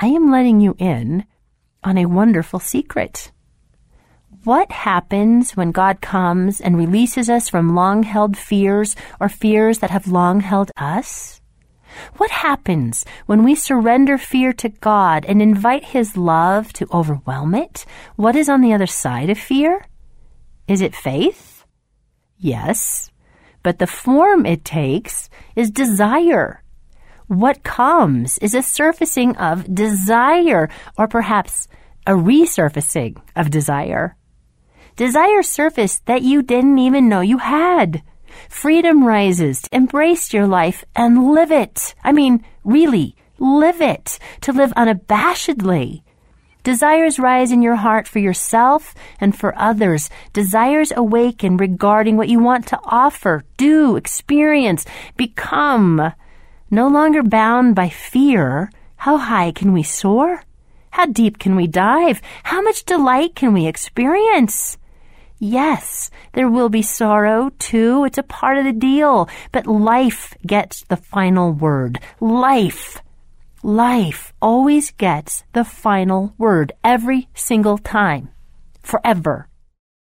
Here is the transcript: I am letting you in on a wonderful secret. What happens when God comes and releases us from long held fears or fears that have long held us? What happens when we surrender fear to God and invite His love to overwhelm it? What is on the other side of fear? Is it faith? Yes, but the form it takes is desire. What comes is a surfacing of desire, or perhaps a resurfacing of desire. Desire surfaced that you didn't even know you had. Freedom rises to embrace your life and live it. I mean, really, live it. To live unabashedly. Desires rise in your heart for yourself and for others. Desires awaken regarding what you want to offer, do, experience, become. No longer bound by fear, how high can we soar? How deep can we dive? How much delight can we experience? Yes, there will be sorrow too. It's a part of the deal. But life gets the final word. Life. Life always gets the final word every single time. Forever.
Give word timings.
I 0.00 0.06
am 0.06 0.30
letting 0.30 0.60
you 0.60 0.76
in 0.78 1.24
on 1.82 1.98
a 1.98 2.06
wonderful 2.06 2.60
secret. 2.60 3.32
What 4.44 4.70
happens 4.70 5.56
when 5.56 5.72
God 5.72 6.00
comes 6.00 6.60
and 6.60 6.78
releases 6.78 7.28
us 7.28 7.48
from 7.48 7.74
long 7.74 8.04
held 8.04 8.36
fears 8.36 8.94
or 9.18 9.28
fears 9.28 9.80
that 9.80 9.90
have 9.90 10.06
long 10.06 10.38
held 10.38 10.70
us? 10.76 11.40
What 12.16 12.30
happens 12.30 13.04
when 13.26 13.42
we 13.42 13.56
surrender 13.56 14.18
fear 14.18 14.52
to 14.52 14.68
God 14.68 15.24
and 15.24 15.42
invite 15.42 15.86
His 15.86 16.16
love 16.16 16.72
to 16.74 16.86
overwhelm 16.92 17.52
it? 17.56 17.84
What 18.14 18.36
is 18.36 18.48
on 18.48 18.60
the 18.60 18.72
other 18.72 18.86
side 18.86 19.30
of 19.30 19.36
fear? 19.38 19.84
Is 20.68 20.80
it 20.80 20.94
faith? 20.94 21.64
Yes, 22.36 23.10
but 23.64 23.80
the 23.80 23.88
form 23.88 24.46
it 24.46 24.64
takes 24.64 25.28
is 25.56 25.72
desire. 25.72 26.62
What 27.28 27.62
comes 27.62 28.38
is 28.38 28.54
a 28.54 28.62
surfacing 28.62 29.36
of 29.36 29.74
desire, 29.74 30.70
or 30.96 31.06
perhaps 31.06 31.68
a 32.06 32.12
resurfacing 32.12 33.20
of 33.36 33.50
desire. 33.50 34.16
Desire 34.96 35.42
surfaced 35.42 36.06
that 36.06 36.22
you 36.22 36.42
didn't 36.42 36.78
even 36.78 37.06
know 37.06 37.20
you 37.20 37.36
had. 37.36 38.02
Freedom 38.48 39.04
rises 39.04 39.60
to 39.60 39.76
embrace 39.76 40.32
your 40.32 40.46
life 40.46 40.84
and 40.96 41.30
live 41.32 41.52
it. 41.52 41.94
I 42.02 42.12
mean, 42.12 42.46
really, 42.64 43.14
live 43.38 43.82
it. 43.82 44.18
To 44.42 44.52
live 44.54 44.72
unabashedly. 44.74 46.02
Desires 46.62 47.18
rise 47.18 47.52
in 47.52 47.60
your 47.60 47.76
heart 47.76 48.08
for 48.08 48.20
yourself 48.20 48.94
and 49.20 49.36
for 49.36 49.54
others. 49.58 50.08
Desires 50.32 50.92
awaken 50.96 51.58
regarding 51.58 52.16
what 52.16 52.30
you 52.30 52.40
want 52.40 52.66
to 52.68 52.80
offer, 52.84 53.44
do, 53.58 53.96
experience, 53.96 54.86
become. 55.18 56.14
No 56.70 56.86
longer 56.88 57.22
bound 57.22 57.74
by 57.74 57.88
fear, 57.88 58.70
how 58.96 59.16
high 59.16 59.52
can 59.52 59.72
we 59.72 59.82
soar? 59.82 60.44
How 60.90 61.06
deep 61.06 61.38
can 61.38 61.56
we 61.56 61.66
dive? 61.66 62.20
How 62.44 62.60
much 62.60 62.84
delight 62.84 63.34
can 63.34 63.54
we 63.54 63.66
experience? 63.66 64.76
Yes, 65.38 66.10
there 66.32 66.50
will 66.50 66.68
be 66.68 66.82
sorrow 66.82 67.50
too. 67.58 68.04
It's 68.04 68.18
a 68.18 68.22
part 68.22 68.58
of 68.58 68.64
the 68.64 68.72
deal. 68.72 69.28
But 69.52 69.66
life 69.66 70.34
gets 70.46 70.82
the 70.84 70.96
final 70.96 71.52
word. 71.52 72.00
Life. 72.20 73.00
Life 73.62 74.32
always 74.42 74.90
gets 74.90 75.44
the 75.52 75.64
final 75.64 76.34
word 76.38 76.72
every 76.84 77.28
single 77.34 77.78
time. 77.78 78.28
Forever. 78.82 79.47